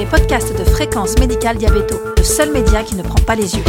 [0.00, 3.62] les podcasts de Fréquence Médicale Diabéto, le seul média qui ne prend pas les yeux.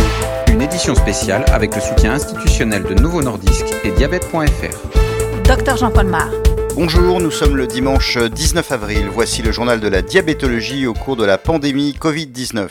[0.48, 5.44] Une édition spéciale avec le soutien institutionnel de Nouveau Nordisk et diabète.fr.
[5.44, 6.30] Docteur Jean-Paul Mar.
[6.76, 9.10] Bonjour, nous sommes le dimanche 19 avril.
[9.12, 12.70] Voici le journal de la diabétologie au cours de la pandémie Covid-19.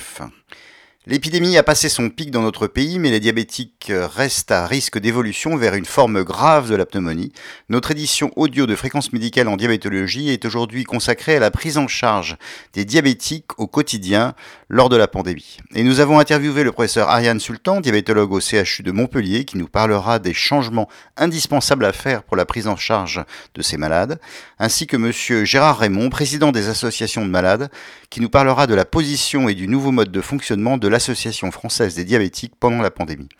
[1.10, 5.56] L'épidémie a passé son pic dans notre pays, mais les diabétiques restent à risque d'évolution
[5.56, 7.32] vers une forme grave de la pneumonie.
[7.68, 11.88] Notre édition audio de fréquence médicale en diabétologie est aujourd'hui consacrée à la prise en
[11.88, 12.36] charge
[12.74, 14.34] des diabétiques au quotidien
[14.68, 15.56] lors de la pandémie.
[15.74, 19.66] Et nous avons interviewé le professeur Ariane Sultan, diabétologue au CHU de Montpellier, qui nous
[19.66, 23.24] parlera des changements indispensables à faire pour la prise en charge
[23.56, 24.20] de ces malades,
[24.60, 27.68] ainsi que monsieur Gérard Raymond, président des associations de malades,
[28.10, 31.94] qui nous parlera de la position et du nouveau mode de fonctionnement de l'Association française
[31.94, 33.30] des diabétiques pendant la pandémie.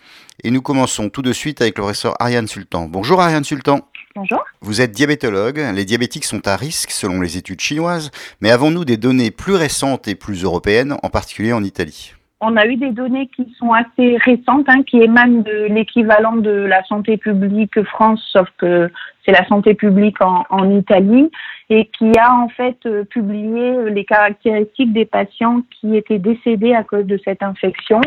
[0.43, 2.87] Et nous commençons tout de suite avec le professeur Ariane Sultan.
[2.87, 3.87] Bonjour Ariane Sultan.
[4.17, 4.43] Bonjour.
[4.63, 5.59] Vous êtes diabétologue.
[5.75, 8.11] Les diabétiques sont à risque selon les études chinoises,
[8.41, 12.15] mais avons-nous des données plus récentes et plus européennes, en particulier en Italie?
[12.41, 16.51] On a eu des données qui sont assez récentes, hein, qui émanent de l'équivalent de
[16.51, 18.91] la santé publique France, sauf que
[19.25, 21.31] c'est la santé publique en, Italie,
[21.69, 26.83] et qui a en fait euh, publié les caractéristiques des patients qui étaient décédés à
[26.83, 28.01] cause de cette infection.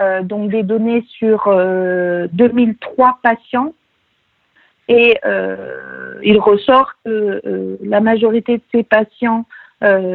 [0.00, 1.44] Euh, donc des données sur
[2.32, 3.72] 2003 euh, patients.
[4.86, 5.18] Et
[6.22, 9.46] il ressort que la majorité de ces patients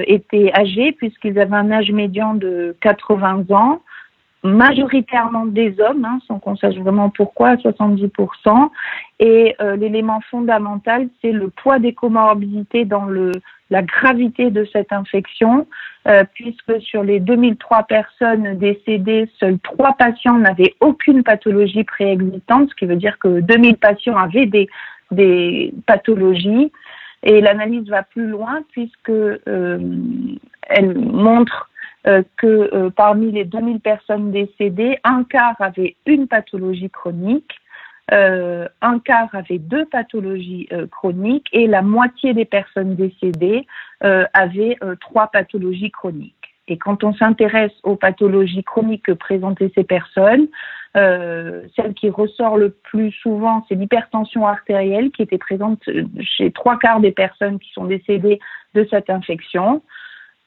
[0.08, 3.81] étaient âgés puisqu'ils avaient un âge médian de 80 ans
[4.44, 8.70] majoritairement des hommes, hein, sans qu'on sache vraiment pourquoi, à 70%.
[9.20, 13.08] Et euh, l'élément fondamental, c'est le poids des comorbidités dans
[13.70, 15.67] la gravité de cette infection,
[16.08, 22.75] euh, puisque sur les 2003 personnes décédées, seuls trois patients n'avaient aucune pathologie préexistante, ce
[22.75, 24.50] qui veut dire que 2000 patients avaient
[25.12, 26.72] des pathologies.
[27.23, 29.80] Et l'analyse va plus loin puisque euh,
[30.70, 31.70] elle montre
[32.08, 37.59] euh, que euh, parmi les 2000 personnes décédées, un quart avait une pathologie chronique,
[38.14, 43.68] euh, un quart avait deux pathologies chroniques et la moitié des personnes décédées
[44.02, 46.38] avaient trois pathologies chroniques.
[46.69, 50.47] Et quand on s'intéresse aux pathologies chroniques que présentaient ces personnes,
[50.96, 55.81] celle qui ressort le plus souvent, c'est l'hypertension artérielle qui était présente
[56.22, 58.40] chez trois quarts des personnes qui sont décédées
[58.74, 59.81] de cette infection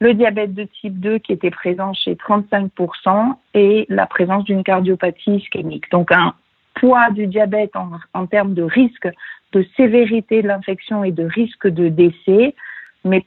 [0.03, 5.37] le diabète de type 2 qui était présent chez 35% et la présence d'une cardiopathie
[5.37, 5.89] ischémique.
[5.93, 6.35] Donc un
[6.75, 7.71] poids du diabète
[8.13, 9.09] en, termes de risque
[9.53, 12.57] de sévérité de l'infection et de risque de décès,
[13.05, 13.25] mais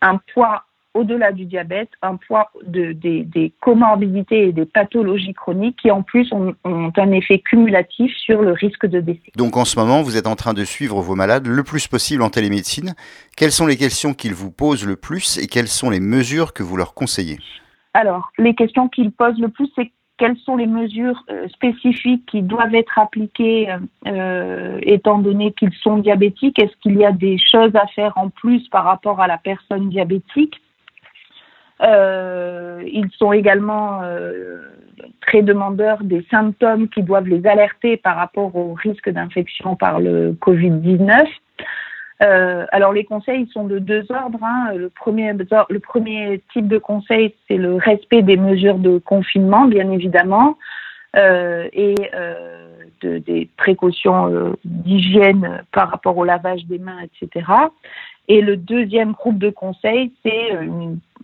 [0.00, 5.90] un poids au-delà du diabète, un poids de, des, comorbidités et des pathologies chroniques qui
[5.90, 9.32] en plus ont, un effet cumulatif sur le risque de décès.
[9.36, 12.22] Donc en ce moment, vous êtes en train de suivre vos malades le plus possible
[12.22, 12.94] en télémédecine.
[13.36, 16.62] Quelles sont les questions qu'ils vous posent le plus et quelles sont les mesures que
[16.62, 17.38] vous leur conseillez?
[17.92, 22.42] Alors, les questions qu'ils posent le plus, c'est quelles sont les mesures euh, spécifiques qui
[22.42, 26.58] doivent être appliquées euh, euh, étant donné qu'ils sont diabétiques?
[26.58, 29.88] Est-ce qu'il y a des choses à faire en plus par rapport à la personne
[29.88, 30.60] diabétique?
[31.82, 34.58] Euh, ils sont également euh,
[35.20, 40.32] très demandeurs des symptômes qui doivent les alerter par rapport au risque d'infection par le
[40.32, 41.26] Covid-19.
[42.22, 44.42] Euh, alors les conseils sont de deux ordres.
[44.42, 44.72] Hein.
[44.76, 49.90] Le, premier, le premier type de conseil, c'est le respect des mesures de confinement, bien
[49.90, 50.56] évidemment,
[51.16, 52.68] euh, et euh,
[53.02, 57.46] de, des précautions euh, d'hygiène par rapport au lavage des mains, etc.
[58.28, 60.58] Et le deuxième groupe de conseils, c'est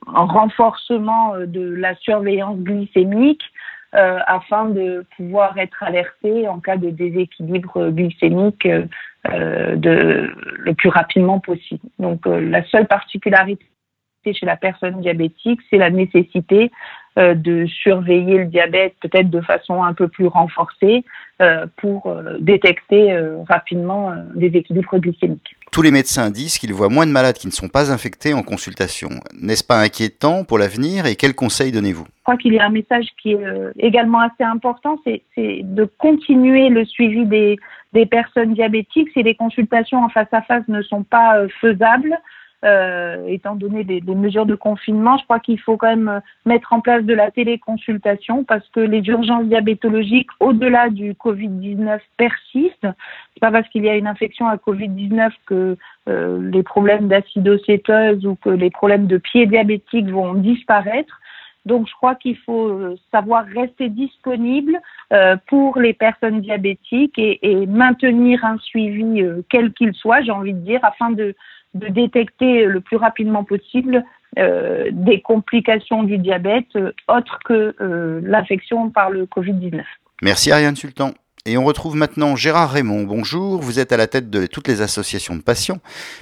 [0.06, 3.42] renforcement de la surveillance glycémique
[3.94, 8.86] euh, afin de pouvoir être alerté en cas de déséquilibre glycémique euh,
[9.26, 11.82] le plus rapidement possible.
[11.98, 13.66] Donc la seule particularité
[14.24, 16.70] chez la personne diabétique, c'est la nécessité
[17.18, 21.04] euh, de surveiller le diabète peut-être de façon un peu plus renforcée
[21.42, 23.12] euh, pour euh, détecter
[23.48, 25.56] rapidement des équilibres glycémiques.
[25.72, 28.42] Tous les médecins disent qu'ils voient moins de malades qui ne sont pas infectés en
[28.42, 29.08] consultation.
[29.40, 32.04] N'est-ce pas inquiétant pour l'avenir et quels conseils donnez-vous?
[32.04, 33.44] Je crois qu'il y a un message qui est
[33.78, 37.56] également assez important, c'est de continuer le suivi des,
[37.92, 42.16] des personnes diabétiques si les consultations en face à face ne sont pas faisables
[42.62, 46.74] euh, étant donné les, mesures de confinement, je crois qu'il faut quand même euh, mettre
[46.74, 52.88] en place de la téléconsultation parce que les urgences diabétologiques, au-delà du Covid-19, persistent.
[53.32, 55.78] C'est pas parce qu'il y a une infection à Covid-19 que
[56.08, 61.18] euh, les problèmes d'acidocétose ou que les problèmes de pied diabétique vont disparaître.
[61.66, 64.78] Donc, je crois qu'il faut euh, savoir rester disponible
[65.12, 70.54] euh, pour les personnes diabétiques et, et maintenir un suivi, quel qu'il soit, j'ai envie
[70.54, 71.34] de dire, afin de,
[71.74, 74.04] de détecter le plus rapidement possible
[74.36, 76.76] des complications du diabète
[77.08, 77.74] autres que
[78.22, 79.82] l'infection par le Covid-19.
[80.22, 81.14] Merci Ariane Sultan.
[81.46, 83.04] Et on retrouve maintenant Gérard Raymond.
[83.04, 85.78] Bonjour, vous êtes à la tête de toutes les associations de patients,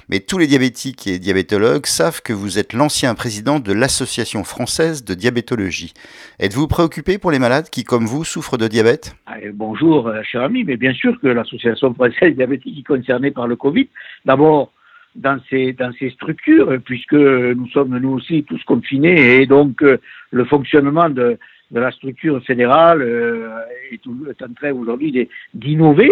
[0.07, 5.03] mais tous les diabétiques et diabétologues savent que vous êtes l'ancien président de l'Association française
[5.03, 5.93] de diabétologie.
[6.39, 9.13] Êtes-vous préoccupé pour les malades qui, comme vous, souffrent de diabète?
[9.25, 13.31] Ah, Bonjour, euh, cher ami, mais bien sûr que l'Association française de diabétique est concernée
[13.31, 13.89] par le Covid.
[14.23, 14.71] D'abord,
[15.19, 19.97] dans ces, dans ces structures, puisque nous sommes nous aussi tous confinés, et donc euh,
[20.31, 21.37] le fonctionnement de
[21.71, 23.59] la structure fédérale euh,
[23.91, 26.09] est, en train aujourd'hui d'innover.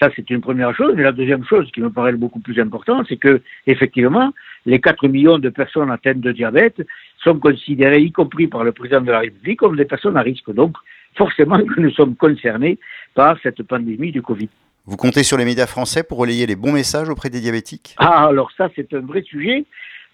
[0.00, 0.98] Ça, c'est une première chose.
[0.98, 4.32] Et la deuxième chose qui me paraît beaucoup plus importante, c'est que, effectivement,
[4.66, 6.82] les 4 millions de personnes atteintes de diabète
[7.22, 10.52] sont considérées, y compris par le président de la République, comme des personnes à risque.
[10.52, 10.76] Donc,
[11.16, 12.78] forcément nous sommes concernés
[13.14, 14.48] par cette pandémie du Covid.
[14.84, 17.94] Vous comptez sur les médias français pour relayer les bons messages auprès des diabétiques?
[17.98, 19.64] Ah, alors ça, c'est un vrai sujet,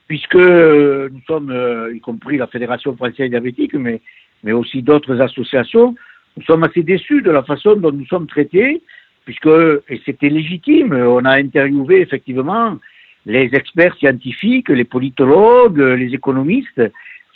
[0.08, 4.00] puisque nous sommes, euh, y compris la Fédération française diabétique, mais
[4.44, 5.94] mais aussi d'autres associations,
[6.36, 8.82] nous sommes assez déçus de la façon dont nous sommes traités,
[9.24, 9.48] puisque,
[9.88, 12.78] et c'était légitime, on a interviewé effectivement
[13.26, 16.82] les experts scientifiques, les politologues, les économistes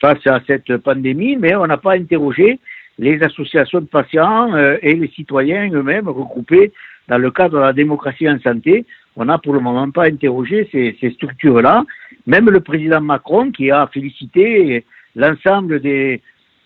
[0.00, 2.58] face à cette pandémie, mais on n'a pas interrogé
[2.98, 6.72] les associations de patients euh, et les citoyens eux-mêmes regroupés
[7.08, 8.84] dans le cadre de la démocratie en santé.
[9.16, 11.84] On n'a pour le moment pas interrogé ces, structures-là.
[12.26, 14.84] Même le président Macron, qui a félicité
[15.16, 16.22] l'ensemble des,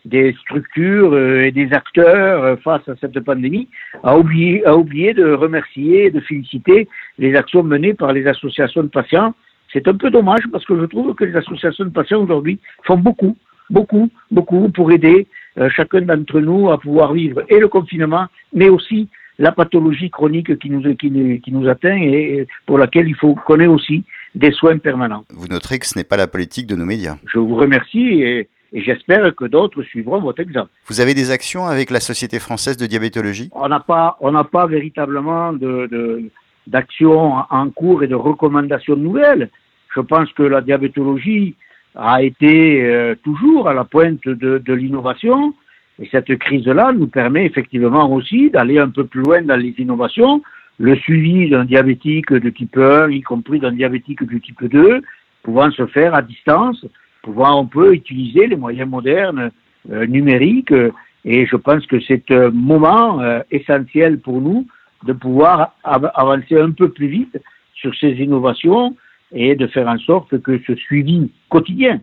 [0.06, 3.68] des structures euh, et des acteurs euh, face à cette pandémie,
[4.04, 6.88] a oublié, a oublié de remercier et de féliciter
[7.18, 9.34] les actions menées par les associations de patients.
[9.72, 12.96] C'est un peu dommage parce que je trouve que les associations de patients aujourd'hui font
[12.96, 13.36] beaucoup,
[13.68, 15.26] beaucoup, beaucoup pour aider
[15.58, 20.58] euh, chacun d'entre nous à pouvoir vivre et le confinement, mais aussi la pathologie chronique
[20.58, 24.04] qui nous, qui, qui nous atteint et pour laquelle il faut qu'on ait aussi
[24.34, 25.24] des soins permanents.
[25.30, 27.16] Vous noterez que ce n'est pas la politique de nos médias.
[27.26, 30.70] Je vous remercie et et j'espère que d'autres suivront votre exemple.
[30.86, 33.48] Vous avez des actions avec la Société française de diabétologie?
[33.52, 36.30] On n'a pas, on n'a pas véritablement de,
[36.66, 39.50] d'actions en cours et de recommandations nouvelles.
[39.94, 41.54] Je pense que la diabétologie
[41.94, 45.54] a été euh, toujours à la pointe de, de l'innovation.
[46.00, 50.42] Et cette crise-là nous permet effectivement aussi d'aller un peu plus loin dans les innovations.
[50.78, 55.00] Le suivi d'un diabétique de type 1, y compris d'un diabétique du type 2,
[55.42, 56.84] pouvant se faire à distance
[57.26, 59.50] on peut utiliser les moyens modernes
[59.90, 60.92] euh, numériques euh,
[61.24, 64.66] et je pense que c'est un moment euh, essentiel pour nous
[65.04, 67.38] de pouvoir avancer un peu plus vite
[67.74, 68.96] sur ces innovations
[69.32, 72.00] et de faire en sorte que ce suivi quotidien,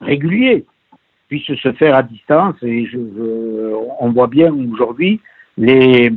[0.00, 0.64] régulier,
[1.30, 2.56] puisse se faire à distance.
[2.62, 2.86] Et
[4.00, 5.20] on voit bien aujourd'hui
[5.56, 6.12] les,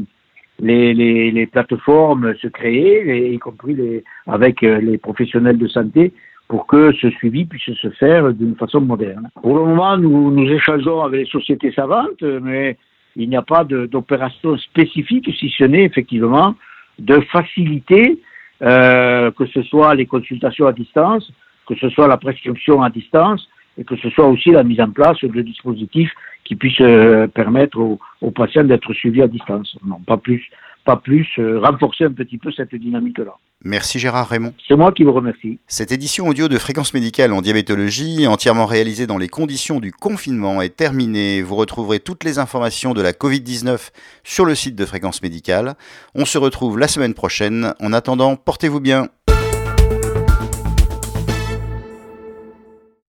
[1.51, 6.11] plateformes se créer, y compris avec les professionnels de santé,
[6.49, 9.29] pour que ce suivi puisse se faire d'une façon moderne.
[9.41, 12.77] Pour le moment, nous, nous échangeons avec les sociétés savantes, mais
[13.15, 16.55] il n'y a pas d'opération spécifique, si ce n'est effectivement
[16.99, 18.19] de faciliter
[18.61, 21.31] euh, que ce soit les consultations à distance,
[21.67, 23.47] que ce soit la prescription à distance,
[23.77, 26.11] et que ce soit aussi la mise en place de dispositifs
[26.43, 29.77] qui puissent euh, permettre aux, aux patients d'être suivis à distance.
[29.85, 30.49] Non, pas plus
[30.83, 33.33] pas plus, euh, renforcer un petit peu cette dynamique-là.
[33.65, 34.53] Merci Gérard Raymond.
[34.67, 35.57] C'est moi qui vous remercie.
[35.67, 40.61] Cette édition audio de Fréquence médicale en diabétologie, entièrement réalisée dans les conditions du confinement,
[40.61, 41.41] est terminée.
[41.41, 43.91] Vous retrouverez toutes les informations de la Covid-19
[44.23, 45.75] sur le site de Fréquence médicale.
[46.13, 47.73] On se retrouve la semaine prochaine.
[47.79, 49.07] En attendant, portez-vous bien.